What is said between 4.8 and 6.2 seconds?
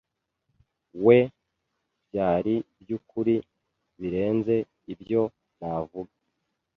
ibyo navuga.